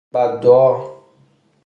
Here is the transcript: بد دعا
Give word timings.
بد 0.13 0.41
دعا 0.41 0.91